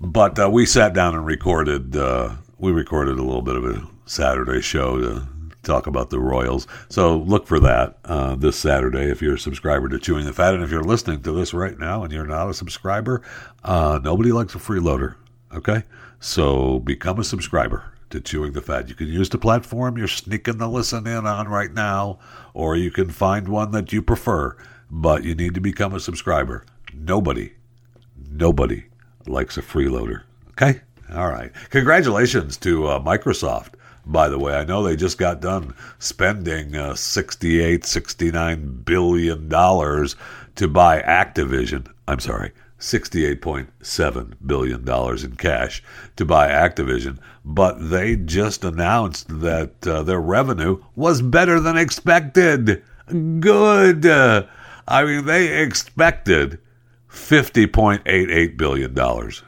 [0.00, 1.96] But uh, we sat down and recorded.
[1.96, 5.28] Uh, we recorded a little bit of a Saturday show to
[5.62, 6.66] talk about the Royals.
[6.88, 10.54] So look for that uh, this Saturday if you're a subscriber to Chewing the Fat.
[10.54, 13.22] And if you're listening to this right now and you're not a subscriber,
[13.64, 15.16] uh, nobody likes a freeloader.
[15.52, 15.82] Okay?
[16.20, 18.88] So become a subscriber to Chewing the Fat.
[18.88, 22.18] You can use the platform you're sneaking the listen in on right now,
[22.52, 24.56] or you can find one that you prefer,
[24.90, 26.64] but you need to become a subscriber.
[26.94, 27.54] Nobody,
[28.30, 28.84] nobody
[29.26, 30.22] likes a freeloader.
[30.50, 30.82] Okay?
[31.12, 31.52] All right.
[31.70, 33.74] Congratulations to uh, Microsoft
[34.06, 34.54] by the way.
[34.54, 40.16] I know they just got done spending uh, 68, 69 billion dollars
[40.56, 41.86] to buy Activision.
[42.06, 45.82] I'm sorry, 68.7 billion dollars in cash
[46.16, 52.82] to buy Activision, but they just announced that uh, their revenue was better than expected.
[53.08, 54.06] Good.
[54.06, 56.58] I mean, they expected
[57.10, 59.42] 50.88 billion dollars.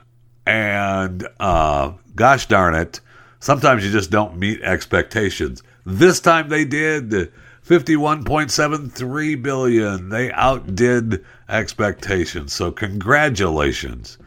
[0.47, 3.01] And uh, gosh darn it,
[3.47, 5.63] Sometimes you just don't meet expectations.
[5.85, 7.33] This time they did.
[7.65, 10.09] 51.73 billion.
[10.09, 12.53] They outdid expectations.
[12.53, 14.19] So congratulations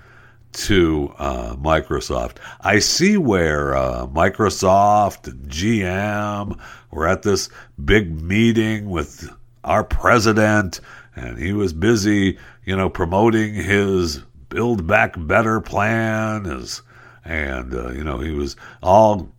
[0.53, 2.37] to uh, Microsoft.
[2.61, 6.57] I see where uh, Microsoft and GM
[6.91, 7.49] were at this
[7.83, 9.29] big meeting with
[9.65, 10.79] our president,
[11.15, 16.81] and he was busy, you know, promoting his Build Back Better plan, is,
[17.23, 19.31] and uh, you know he was all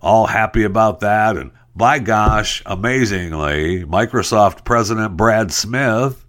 [0.00, 1.36] all happy about that.
[1.36, 6.24] And by gosh, amazingly, Microsoft President Brad Smith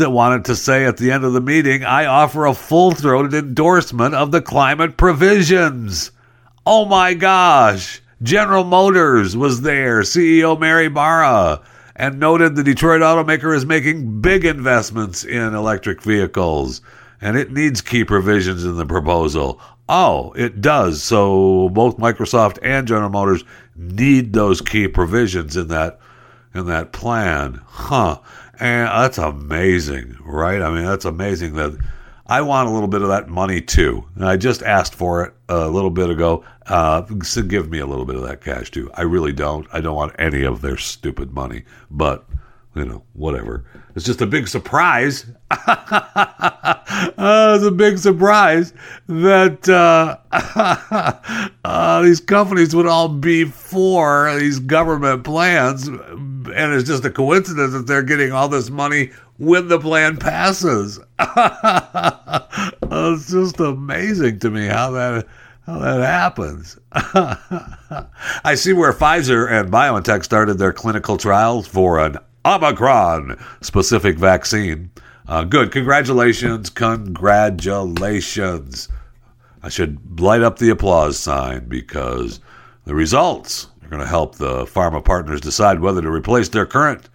[0.00, 4.30] wanted to say at the end of the meeting, "I offer a full-throated endorsement of
[4.30, 6.10] the climate provisions."
[6.66, 8.02] Oh my gosh!
[8.22, 11.62] General Motors was there, CEO Mary Barra,
[11.96, 16.82] and noted the Detroit automaker is making big investments in electric vehicles
[17.20, 19.60] and it needs key provisions in the proposal.
[19.88, 21.02] Oh, it does.
[21.02, 23.44] So both Microsoft and General Motors
[23.74, 25.98] need those key provisions in that
[26.54, 27.60] in that plan.
[27.66, 28.20] Huh.
[28.60, 30.60] And that's amazing, right?
[30.60, 31.78] I mean, that's amazing that
[32.26, 34.04] I want a little bit of that money too.
[34.16, 36.44] And I just asked for it a little bit ago.
[36.66, 38.90] Uh, so give me a little bit of that cash too.
[38.94, 39.66] I really don't.
[39.72, 42.26] I don't want any of their stupid money, but
[42.78, 43.64] you know, whatever.
[43.94, 45.26] It's just a big surprise.
[45.50, 46.74] uh,
[47.56, 48.72] it's a big surprise
[49.08, 50.18] that uh,
[51.64, 55.88] uh, these companies would all be for these government plans.
[55.88, 60.98] And it's just a coincidence that they're getting all this money when the plan passes.
[61.18, 65.26] it's just amazing to me how that
[65.66, 66.78] how that happens.
[66.92, 72.16] I see where Pfizer and BioNTech started their clinical trials for an
[72.48, 74.90] Omicron specific vaccine.
[75.26, 75.70] Uh, good.
[75.70, 76.70] Congratulations.
[76.70, 78.88] Congratulations.
[79.62, 82.40] I should light up the applause sign because
[82.84, 87.10] the results are going to help the pharma partners decide whether to replace their current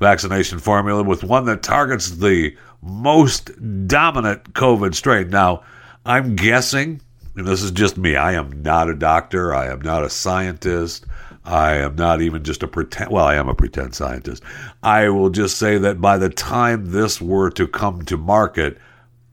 [0.00, 3.52] vaccination formula with one that targets the most
[3.86, 5.30] dominant COVID strain.
[5.30, 5.62] Now,
[6.04, 7.00] I'm guessing,
[7.36, 11.06] and this is just me, I am not a doctor, I am not a scientist.
[11.44, 14.42] I am not even just a pretend, well, I am a pretend scientist.
[14.82, 18.78] I will just say that by the time this were to come to market,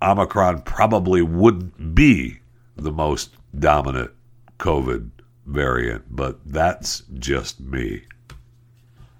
[0.01, 2.39] Omicron probably wouldn't be
[2.75, 4.11] the most dominant
[4.57, 5.09] COVID
[5.45, 8.03] variant, but that's just me.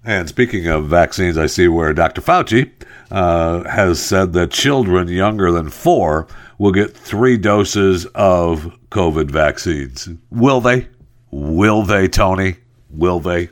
[0.04, 2.22] And speaking of vaccines, I see where Dr.
[2.22, 2.70] Fauci
[3.10, 6.26] uh, has said that children younger than four
[6.58, 10.08] will get three doses of COVID vaccines.
[10.30, 10.88] Will they?
[11.30, 12.56] Will they, Tony?
[12.92, 13.50] Will they?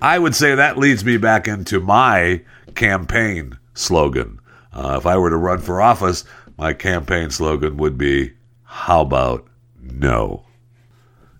[0.00, 2.42] I would say that leads me back into my
[2.74, 4.40] campaign slogan.
[4.72, 6.24] Uh, if I were to run for office,
[6.56, 9.48] my campaign slogan would be, How about
[9.80, 10.44] no?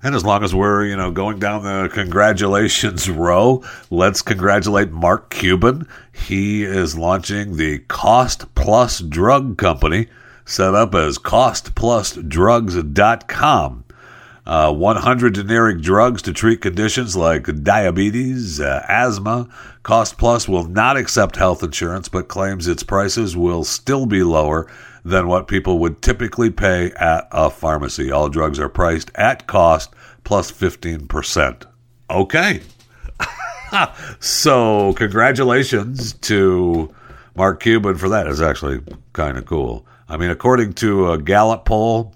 [0.03, 5.31] And as long as we're, you know, going down the congratulations row, let's congratulate Mark
[5.31, 5.89] Cuban.
[6.13, 10.07] He is launching the Cost Plus Drug Company,
[10.45, 13.85] set up as costplusdrugs.com
[14.49, 19.47] uh, 100 generic drugs to treat conditions like diabetes, uh, asthma.
[19.83, 24.67] Cost Plus will not accept health insurance, but claims its prices will still be lower
[25.05, 28.11] than what people would typically pay at a pharmacy.
[28.11, 29.93] All drugs are priced at cost
[30.25, 31.65] plus 15%.
[32.09, 32.63] Okay.
[34.19, 36.95] so, congratulations to
[37.35, 38.27] Mark Cuban for that.
[38.27, 38.81] It's actually
[39.13, 39.87] kind of cool.
[40.09, 42.15] I mean, according to a Gallup poll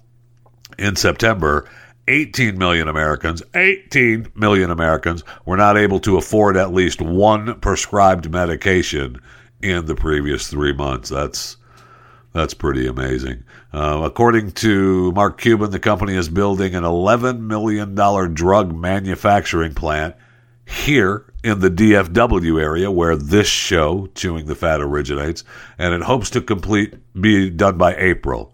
[0.79, 1.69] in September,
[2.07, 8.29] 18 million Americans, 18 million Americans were not able to afford at least one prescribed
[8.29, 9.19] medication
[9.61, 11.09] in the previous three months.
[11.09, 11.57] That's
[12.33, 13.43] that's pretty amazing.
[13.71, 17.93] Uh, according to Mark Cuban, the company is building an $11 million
[18.33, 20.15] drug manufacturing plant
[20.65, 25.43] here in the DFW area where this show, Chewing the Fat, originates,
[25.77, 28.52] and it hopes to complete be done by April.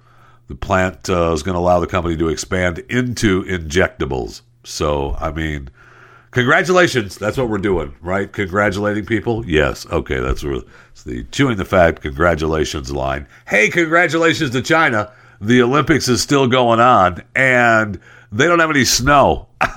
[0.50, 4.42] The plant uh, is going to allow the company to expand into injectables.
[4.64, 5.70] So, I mean,
[6.32, 7.18] congratulations.
[7.18, 8.32] That's what we're doing, right?
[8.32, 9.46] Congratulating people?
[9.46, 9.86] Yes.
[9.86, 10.62] Okay, that's where
[11.06, 13.28] the chewing the fat congratulations line.
[13.48, 15.12] Hey, congratulations to China.
[15.40, 18.00] The Olympics is still going on and
[18.32, 19.48] they don't have any snow.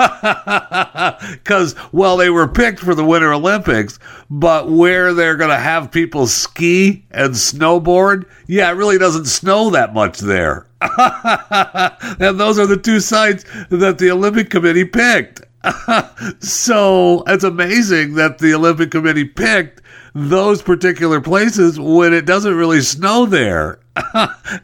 [1.33, 3.99] Because, well, they were picked for the Winter Olympics,
[4.31, 9.71] but where they're going to have people ski and snowboard, yeah, it really doesn't snow
[9.71, 10.67] that much there.
[10.81, 15.43] and those are the two sites that the Olympic Committee picked.
[16.41, 19.82] so it's amazing that the Olympic Committee picked
[20.15, 23.81] those particular places when it doesn't really snow there.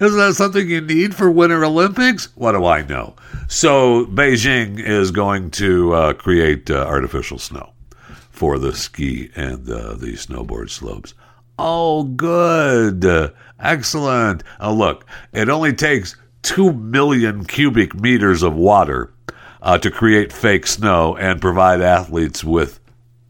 [0.00, 2.28] Isn't that something you need for Winter Olympics?
[2.34, 3.14] What do I know?
[3.48, 7.72] So Beijing is going to uh, create uh, artificial snow
[8.30, 11.14] for the ski and uh, the snowboard slopes.
[11.58, 13.32] Oh, good.
[13.58, 14.44] Excellent.
[14.60, 19.12] Oh, look, it only takes 2 million cubic meters of water
[19.60, 22.78] uh, to create fake snow and provide athletes with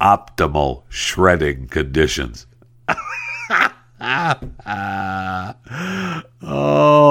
[0.01, 2.47] optimal shredding conditions.
[4.01, 5.55] oh,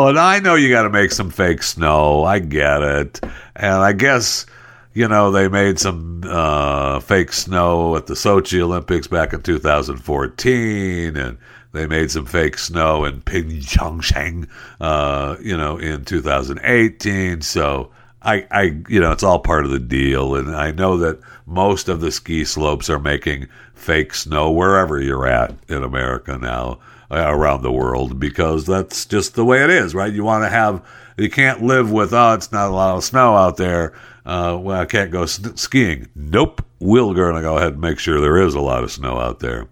[0.07, 2.23] and I know you got to make some fake snow.
[2.23, 3.19] I get it.
[3.55, 4.45] And I guess,
[4.93, 11.17] you know, they made some uh, fake snow at the Sochi Olympics back in 2014.
[11.17, 11.37] And
[11.73, 14.47] they made some fake snow in Pyeongchang,
[14.79, 17.41] uh, you know, in 2018.
[17.41, 17.91] So
[18.27, 20.35] I, I, you know, it's all part of the deal.
[20.35, 25.25] And I know that most of the ski slopes are making fake snow wherever you're
[25.25, 29.95] at in America now, uh, around the world, because that's just the way it is,
[29.95, 30.11] right?
[30.11, 33.35] You want to have, you can't live with, oh, it's not a lot of snow
[33.35, 33.93] out there.
[34.25, 36.09] Uh, well, I can't go skiing.
[36.13, 36.65] Nope.
[36.79, 39.39] We're going to go ahead and make sure there is a lot of snow out
[39.39, 39.67] there.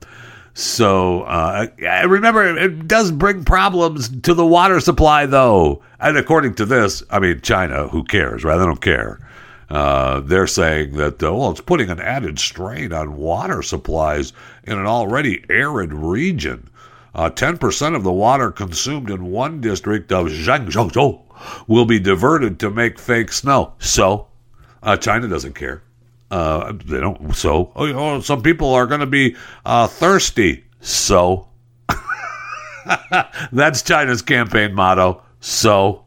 [0.58, 1.68] So uh,
[2.08, 5.84] remember, it does bring problems to the water supply, though.
[6.00, 8.56] And according to this, I mean, China, who cares, right?
[8.56, 9.20] They don't care.
[9.70, 14.32] Uh, they're saying that, uh, well, it's putting an added strain on water supplies
[14.64, 16.70] in an already arid region.
[17.14, 21.22] Uh, 10% of the water consumed in one district of Zhangzhou
[21.68, 23.74] will be diverted to make fake snow.
[23.80, 24.28] So,
[24.82, 25.82] uh, China doesn't care.
[26.32, 27.36] Uh, they don't.
[27.36, 30.66] So, oh, oh some people are going to be uh, thirsty.
[30.82, 31.48] So,
[33.52, 35.22] that's China's campaign motto.
[35.40, 36.06] So,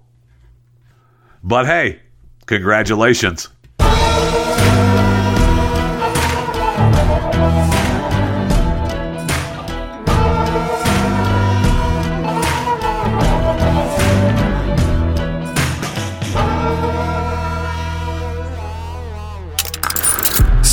[1.43, 2.01] but hey,
[2.47, 3.49] congratulations.